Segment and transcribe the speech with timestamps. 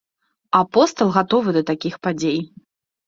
[0.59, 2.39] Апостал гатовы да такіх падзей.